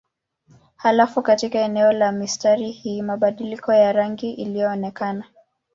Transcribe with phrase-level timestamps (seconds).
[0.75, 5.23] Halafu katika eneo la mistari hii mabadiliko ya rangi ilionekana.